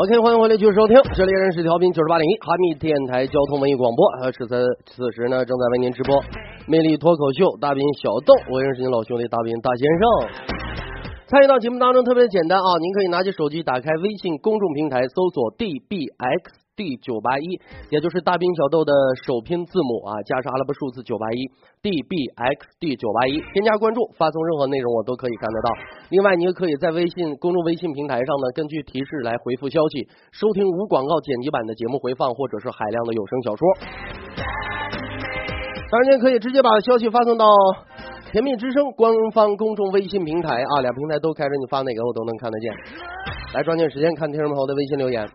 [0.00, 4.08] OK，欢迎回来继续收听，这里仍是调频九十八点一哈密电台交通文艺广播。
[4.22, 6.16] 呃，此此此时呢，正在为您直播
[6.66, 10.02] 魅力脱口秀大兵小豆，我认识您老兄弟大兵大先生。
[11.26, 16.59] 参与到节目当中特别简单啊，您可以拿起手机打开微信公众平台，搜索 DBX。
[16.80, 21.44] D 九八一，也就是大兵小豆的首拼字母啊，加上阿拉伯数字九八一
[21.84, 25.68] ，D B X D 九八一，添加关注，发送任何内容我都可以看得到。
[26.08, 33.60] 另外，你也可以在微信公众微信平台上呢，根据提示来回复消息，收听无广告剪辑版的节目回放，或者是海量的有声小说。
[35.92, 37.44] 当然，您可以直接把消息发送到
[38.32, 42.72] 甜蜜之声官方公众微信平台啊，俩平台都开着，你发哪个我都能看得见。
[43.52, 45.28] 来，抓紧时间看听众朋友的微信留言。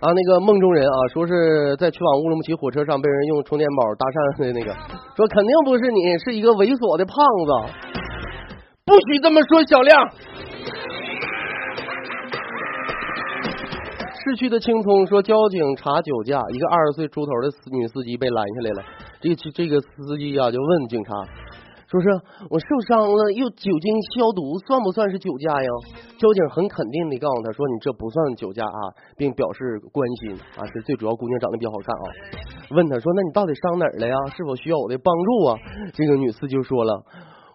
[0.00, 4.72] 啊，那个梦中人啊，说是在去往乌鲁木齐火车上被人用充电宝搭讪的那个，
[5.16, 7.50] 说肯定不是你，是一个猥琐的胖子，
[8.86, 9.98] 不许这么说，小亮。
[14.22, 18.82] 市区的青葱说，交警查酒驾，一个二十岁出头的女司机被拦下来了，
[19.20, 21.10] 这这个司机啊就问警察。
[21.88, 22.06] 说是
[22.50, 25.70] 我受伤了，又酒精消毒，算不算是酒驾呀？
[26.18, 28.80] 交警很肯定的告诉他说：“你这不算酒驾啊，
[29.16, 30.66] 并表示关心啊。
[30.66, 32.04] 是最主要，姑娘长得比较好看啊。”
[32.76, 34.14] 问他说：“那你到底伤哪儿了呀？
[34.36, 35.56] 是否需要我的帮助啊？”
[35.96, 37.02] 这个女司机就说了：“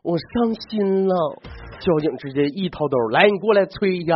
[0.01, 1.15] 我伤心了。”
[1.79, 4.15] 交警直接一掏兜，来，你过来吹一下。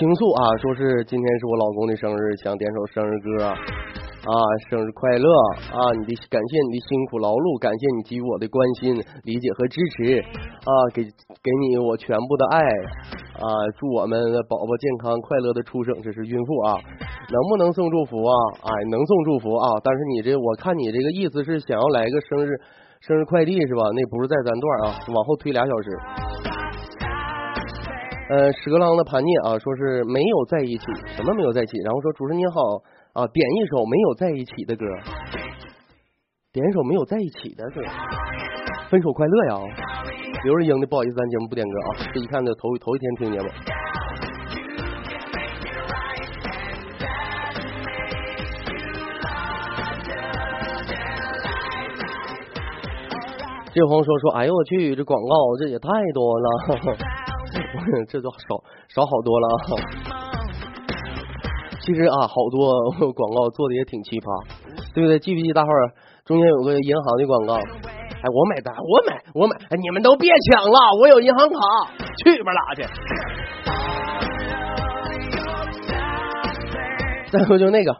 [0.00, 4.32] 倾诉啊，说是今天是我老公的生日，想点首生日歌啊，
[4.70, 5.28] 生日快乐
[5.76, 5.92] 啊！
[6.00, 8.96] 你的感谢你的辛苦劳碌，感谢你给予我的关心、
[9.28, 10.16] 理解和支持
[10.64, 10.72] 啊！
[10.96, 12.64] 给给你我全部的爱
[13.44, 13.44] 啊！
[13.76, 16.80] 祝我们的宝宝健康快乐的出生，这是孕妇啊！
[17.28, 18.32] 能不能送祝福啊？
[18.56, 19.84] 哎，能送祝福啊！
[19.84, 22.56] 但是你这我看你这个意思是想要来个生日
[23.04, 23.84] 生日快递是吧？
[23.92, 25.92] 那不是在咱段啊，往后推俩小时。
[28.30, 31.76] 呃，屎壳郎的盘涅啊，说是没有在一起，什么没有在一起？
[31.82, 32.62] 然后说主持人你好
[33.12, 34.86] 啊，点一首没有在一起的歌，
[36.52, 37.82] 点一首没有在一起的歌，
[38.88, 39.58] 分手快乐呀！
[40.44, 43.48] 刘日英的不好意思，咱节目不点歌啊，这一看就头头一天听节目。
[53.74, 56.46] 这朋友说说，哎呦我去，这广告这也太多了。
[58.08, 59.54] 这都少少好多了啊！
[61.80, 64.28] 其实啊，好多 广告做的也挺奇葩，
[64.94, 65.18] 对不对？
[65.18, 65.92] 记不记大伙儿
[66.24, 67.54] 中间有个银行的广告？
[67.56, 69.56] 哎，我买单，我买，我买！
[69.70, 71.56] 哎，你们都别抢了，我有银行卡，
[72.22, 72.84] 去吧拉去！
[77.32, 77.96] 再说就那个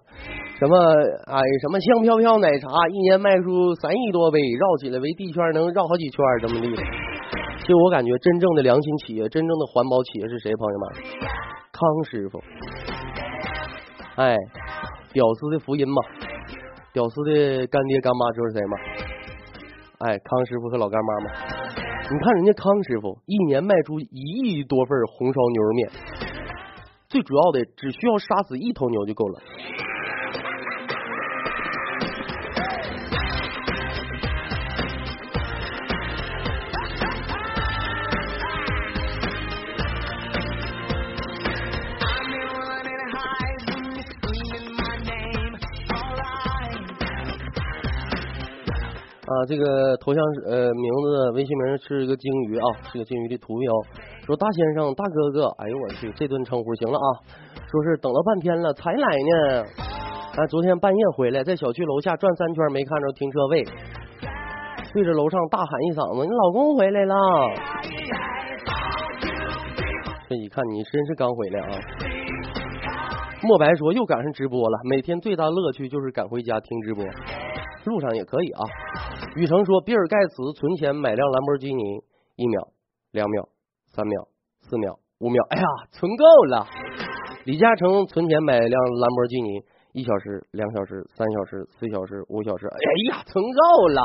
[0.58, 0.76] 什么
[1.24, 6.82] 哎，什么香飘飘奶茶，一年卖出三亿多杯，绕起来围地圈能绕好几圈，这么厉害。
[7.60, 10.50] 其实我感觉，真正的良心企业，真正的环保企业是谁？
[10.56, 10.88] 朋友们，
[11.70, 12.42] 康师傅。
[14.16, 14.36] 哎，
[15.12, 16.02] 屌丝的福音嘛，
[16.92, 18.76] 屌丝的干爹干妈就是谁嘛？
[19.98, 21.30] 哎，康师傅和老干妈嘛。
[22.10, 25.90] 你看人家康师傅一年卖出一亿多份红烧牛肉面，
[27.08, 29.40] 最主要的只需要杀死一头牛就够了。
[49.30, 53.72] 啊，这个头像是呃名字微信名是一个鲸鱼啊，是个鲸鱼的图标。
[54.26, 57.06] 说大先生、大哥哥，哎呦我去，这顿称呼行了啊。
[57.70, 59.62] 说是等了半天了才来呢，
[60.34, 63.64] 啊，昨天半夜回来，在小区楼下转三圈没看着停车位，
[64.92, 67.14] 对着楼上大喊一嗓子：“你老公回来了！”
[70.28, 71.68] 这一看你真是刚回来啊。
[73.44, 77.04] 莫白说又赶上直播了，每天最大乐趣就是赶回家听直播。
[77.84, 78.60] 路上也可以啊。
[79.36, 81.82] 雨成说，比尔盖茨存钱买辆兰博基尼，
[82.36, 82.68] 一秒、
[83.12, 83.48] 两秒、
[83.86, 84.28] 三秒、
[84.60, 86.66] 四秒、五秒，哎呀，存够了。
[87.44, 89.60] 李嘉诚存钱买辆兰博基尼，
[89.92, 92.78] 一小时、两小时、三小时、四小时、五小时，哎
[93.10, 94.02] 呀，存够了。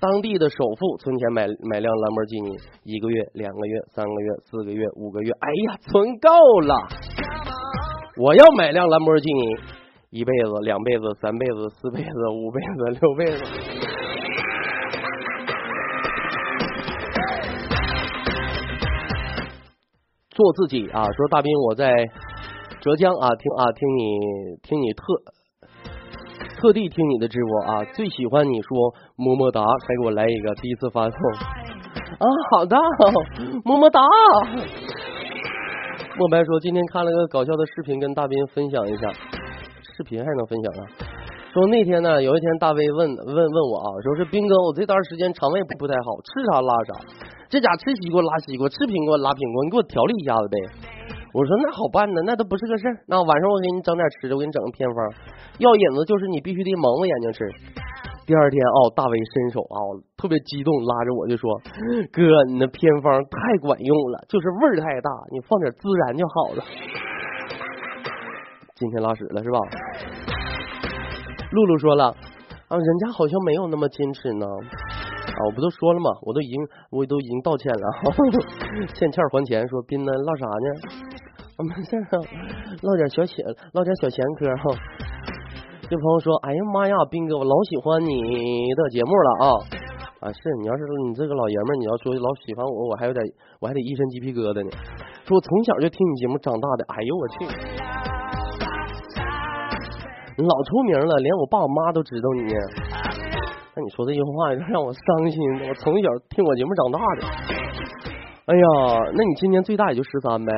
[0.00, 2.50] 当地的首富存钱买买辆兰博基尼，
[2.82, 6.28] 一个月、两个月、三个月、四个月、五个月，哎呀，存够
[6.60, 6.74] 了。
[8.20, 9.81] 我要买辆兰博基尼。
[10.14, 13.42] 一辈子、两辈子、三辈子、四辈子、五辈子、六辈子，
[20.28, 21.06] 做自己啊！
[21.06, 21.96] 说大兵，我在
[22.82, 24.18] 浙江啊，听啊，听你
[24.62, 25.02] 听你特
[26.60, 31.18] 特地听你的直播啊，最喜欢你说么么哒，还给我来一个第一次发送
[32.18, 32.76] 啊，好的，
[33.64, 33.98] 么么哒。
[36.18, 39.10] 莫白说今天看了个搞笑的视频，跟大斌分享一下，
[39.96, 40.88] 视频还能分享啊？
[41.52, 46.92] 说那天呢，有一天大威问问问我啊，说是斌哥，我这段时间肠胃不太好，吃啥拉啥，
[47.48, 50.56] 这家吃西瓜拉西瓜，吃苹果拉苹果，你给我调理一下子呗。
[51.36, 52.96] 我说那好办呢，那都不是个事儿。
[53.08, 54.96] 那晚上我给你整点吃的，我给你整个偏方。
[55.60, 57.44] 药引子就是你必须得蒙着眼睛吃。
[58.24, 59.76] 第二天哦，大威伸手啊，
[60.16, 61.48] 特别激动，拉着我就说
[62.12, 66.64] ：“哥，你那偏方太管用了，就是味儿太大，你放点孜然就好了。”
[68.82, 69.58] 今天拉屎了是吧？
[71.52, 72.10] 露露说了
[72.66, 74.42] 啊，人家好像没有那么矜持呢。
[74.42, 76.10] 啊，我不都说了吗？
[76.26, 76.58] 我都已经
[76.90, 77.86] 我都已经道歉了，
[78.98, 79.62] 欠欠还钱。
[79.70, 80.66] 说斌呢，唠啥呢？
[81.54, 82.18] 啊没事啊，
[82.82, 83.38] 唠点小闲，
[83.70, 84.74] 唠点小闲嗑哈。
[85.86, 88.10] 这朋友说，哎呀妈呀，斌哥，我老喜欢你
[88.74, 90.32] 的节目了啊啊！
[90.32, 93.22] 是你要是你这个老爷们儿，你要说老喜欢我，我还有点，
[93.60, 94.70] 我还得一身鸡皮疙瘩呢。
[95.28, 97.46] 说我从小就听你节目长大的，哎呦我去，
[100.38, 102.54] 老出名了，连我爸我妈都知道你。
[103.74, 107.26] 那你说这句话让我伤心，我从小听我节目长大的。
[108.46, 108.64] 哎呀，
[109.14, 110.52] 那你今年最大也就十三呗。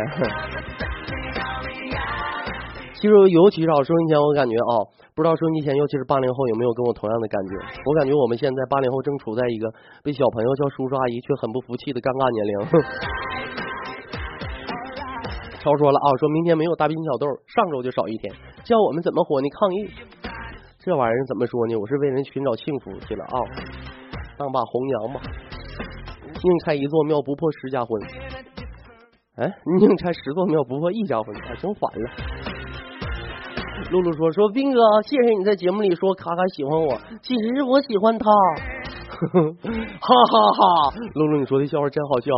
[2.95, 4.73] 其实，尤其是收音前，我感觉啊，
[5.15, 7.55] 不知道收音机前，尤其是八零后有没有跟我同样的感觉？
[7.85, 9.69] 我感觉我们现在八零后正处在一个
[10.03, 12.55] 被小朋友叫叔叔阿姨却很不服气的尴尬年龄。
[15.61, 18.33] 超说了啊，说明天没有大冰小豆，上周就少一天，
[18.65, 19.49] 叫我们怎么活呢？
[19.51, 19.91] 抗议！
[20.81, 21.77] 这玩意儿怎么说呢？
[21.77, 23.37] 我是为人寻找幸福去了啊，
[24.37, 25.21] 当把红娘吧。
[26.43, 28.03] 宁拆一座庙不破十家婚。
[29.37, 32.11] 哎，宁拆十座庙不破一家婚，哎，整反了。
[33.91, 38.31] 露露说：“说斌哥，谢谢你在节目里说卡卡喜欢我，其实是我喜欢他。”
[39.15, 40.97] 哈哈哈！
[41.15, 42.33] 露露，你说的笑话真好笑。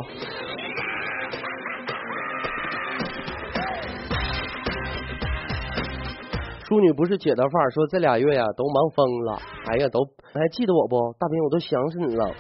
[6.67, 9.39] 淑女不是姐的范儿，说这俩月呀都忙疯了。
[9.71, 10.01] 哎呀，都
[10.35, 10.97] 还记得我不？
[11.17, 12.35] 大兵，我都想死你了。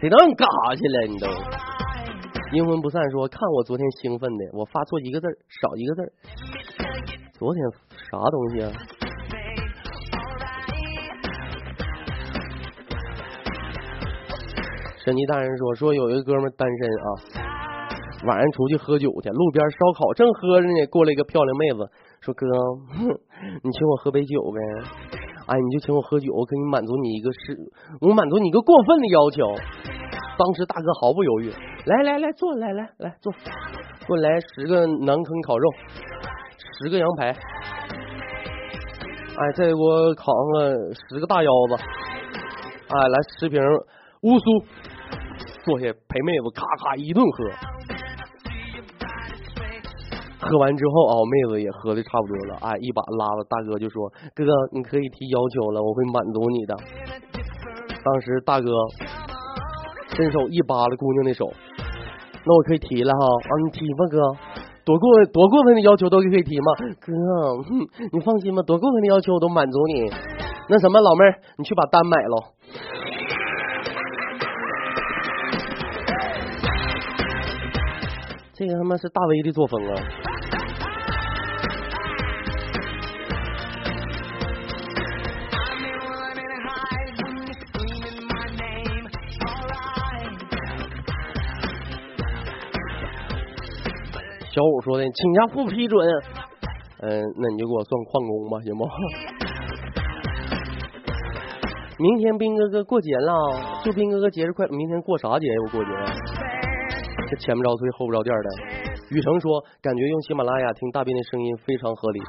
[0.00, 1.06] 谁让你干啥去了？
[1.06, 1.28] 你都。
[2.52, 5.28] 阴魂不散说：“看我昨天兴奋的，我发错一个字
[5.60, 6.02] 少一个字
[7.38, 7.64] 昨天
[8.10, 8.72] 啥东西啊？”
[15.04, 17.06] 神奇大人说：“说有一个哥们单身啊，
[18.24, 21.88] 晚上出去喝酒去，路边烧烤正喝着呢，过来一个漂亮妹子，
[22.20, 22.46] 说哥，
[23.62, 24.60] 你请我喝杯酒呗？
[25.46, 27.58] 哎，你就请我喝酒，我给你满足你一个是，
[28.00, 29.46] 我满足你一个过分的要求。”
[30.38, 31.52] 当时大哥毫不犹豫，
[31.84, 33.38] 来来来坐，来来来坐，给
[34.08, 35.70] 我来十个南坑烤肉，
[36.78, 37.36] 十个羊排，哎，
[39.54, 41.74] 再给我烤上个十个大腰子，
[42.88, 43.60] 哎，来十瓶
[44.22, 44.64] 乌苏，
[45.64, 47.44] 坐下陪妹子咔咔一顿喝，
[50.42, 56.74] 喝完之后啊，妹子也喝的差不多了，哎，一把拉了大哥就说，哥哥你可以提要求了，我会满足你的。
[58.04, 58.70] 当时大哥。
[60.14, 61.50] 伸手一扒拉姑娘的手，
[62.44, 64.20] 那我可以提了哈啊，你提吧哥，
[64.84, 66.74] 多过多过分的要求都可以提吗？
[67.00, 67.12] 哥，
[68.12, 70.12] 你放心吧，多过分的要求我都满足你。
[70.68, 72.44] 那什么，老妹儿，你去把单买喽。
[78.52, 79.94] 这个他妈是大威的作风啊！
[94.52, 96.06] 小五说的，请假不批准。
[97.00, 97.08] 嗯，
[97.40, 98.84] 那你就给我算旷工吧，行不？
[101.96, 103.32] 明天兵哥哥过节了，
[103.82, 104.68] 祝兵哥哥节日快。
[104.68, 105.56] 明天过啥节呀？
[105.64, 105.90] 我过节？
[107.32, 108.48] 这前不着村后不着店的。
[109.16, 112.20] 雨成说，感觉用喜马拉雅听大兵的声音非常合理。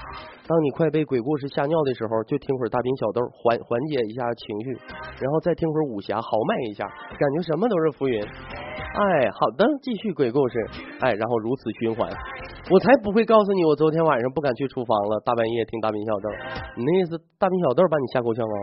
[0.47, 4.71] 当你快被鬼故事吓尿的时候，就听会儿大兵小豆，缓缓解一下情绪，
[5.19, 6.88] 然后再听会儿武侠，豪迈一下，
[7.19, 8.24] 感觉什么都是浮云。
[8.93, 10.69] 哎，好的，继续鬼故事。
[10.99, 12.07] 哎，然后如此循环，
[12.69, 16.29] 我才不会告诉你，我昨天晚上不敢去厨房了，大半夜听大兵小豆。
[16.77, 18.57] 你那意思，大兵小豆把你吓够呛啊？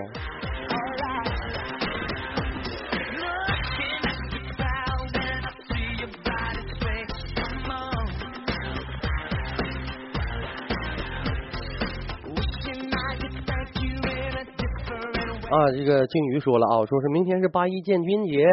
[15.51, 18.47] 啊，这个静鱼说了啊，说是明天是八一建军节。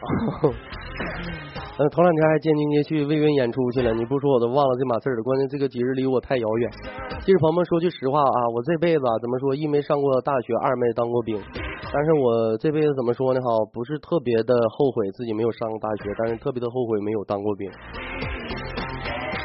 [1.80, 5.22] 呃，头两天还肩进街去慰问演出去了，你不说我都忘了这码事儿了。
[5.22, 6.70] 关键这个节日离我太遥远。
[7.24, 11.40] 其实朋友们说句实话啊，我这辈子啊，怎么说，一没上过大学，二没当过兵。
[11.92, 13.40] 但是我这辈子怎么说呢？
[13.40, 17.70] 哈，不是特别的后悔自己没有上过大学，但是特别的后悔没有当过兵。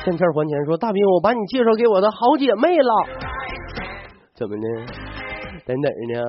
[0.04, 2.92] 欠欠还钱，说大兵，我把你介绍给我的好姐妹了。
[4.36, 4.68] 怎么呢？
[5.66, 6.20] 在哪儿呢？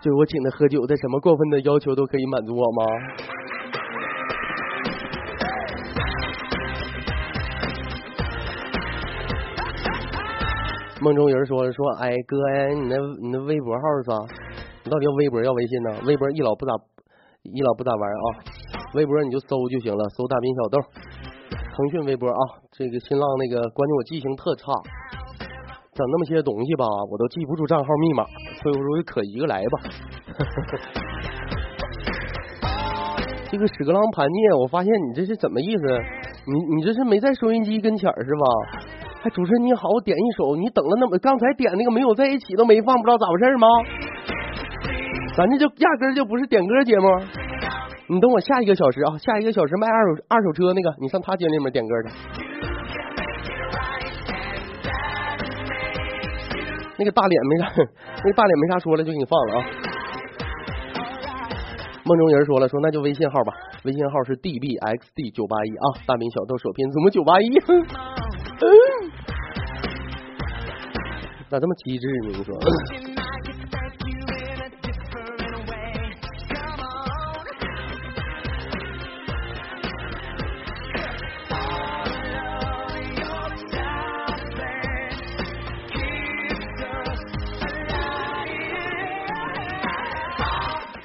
[0.00, 2.86] 就我请她喝酒，她什么过分的要求都可以满足我吗？
[11.02, 14.16] 梦中有人说说，哎哥呀，你那你那微博号是啥？
[14.82, 15.90] 你到底要微博要微信呢？
[16.06, 16.72] 微博一老不咋
[17.42, 18.40] 一老不咋玩啊，
[18.94, 20.78] 微博你就搜就行了，搜大兵小豆。
[21.76, 22.40] 腾讯微博啊，
[22.72, 24.72] 这个新浪那个，关键我记性特差，
[25.92, 28.24] 整那么些东西吧，我都记不住账号密码，
[28.62, 29.78] 所以我说可一个来吧。
[33.52, 35.82] 这个屎壳郎盘涅，我发现你这是怎么意思？
[36.46, 38.46] 你你这是没在收音机跟前是吧？
[39.22, 43.66] 哎主持人你好，我点一首，你等了那么，刚才点那个没有在一起都没放，不知道咋回事吗？
[45.36, 47.08] 咱这就压根就不是点歌节目。
[48.08, 52.08] 你等我下一个小时啊，下一个小时卖二手二手车那个，你上他节里面点歌去。
[56.98, 59.66] 那个大脸没啥，那个大脸没啥说了，就给你放了啊。
[62.04, 63.52] 梦中人说了，说那就微信号吧，
[63.84, 67.50] 微信号是 dbxd 九八一啊，大兵小豆首拼，怎么九八一？
[71.48, 72.38] 咋这么机智呢？
[72.38, 72.54] 你说？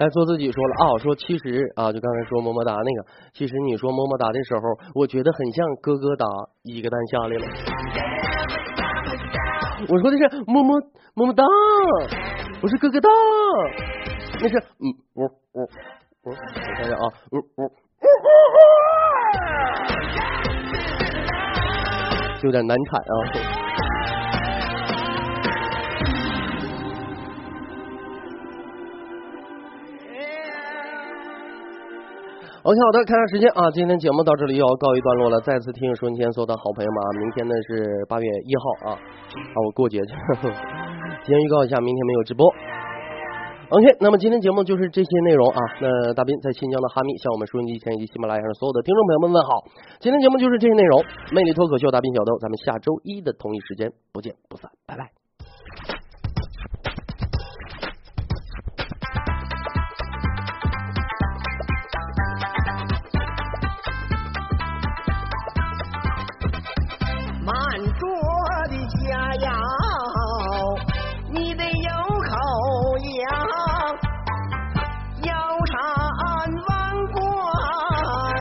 [0.01, 4.61] 来做自己说了啊，说其实啊，就刚才说么么哒那个，其实你说么么哒的时候，
[4.95, 6.25] 我觉得很像哥哥哒
[6.63, 7.45] 一个蛋下来了。
[9.87, 10.81] 我说的是么么
[11.13, 11.43] 么么哒，
[12.59, 13.09] 不是哥哥哒，
[14.41, 15.21] 那是嗯呜
[15.53, 15.69] 呜呜，
[16.23, 16.31] 我
[16.77, 17.71] 看下啊，呜呜呜呜，
[22.41, 23.60] 有点难产啊。
[32.61, 35.41] OK，好的，看下时间啊，今天节目到这里又要告一段落了。
[35.41, 40.13] 再次提醒收音机前所有的好朋友们啊，明天呢是八月一号啊，啊我过节去。
[41.25, 42.45] 提前预告一下，明天没有直播。
[43.69, 45.59] OK，那么今天节目就是这些内容啊。
[45.81, 49.65] 那大斌在新疆的哈密向我们收音机前以及喜马拉雅上所有的听众朋友们问好。
[49.99, 51.03] 今天节目就是这些内容，
[51.33, 55.20] 魅力脱口秀大斌小豆，咱们下周一的同一时间不见不散，拜拜。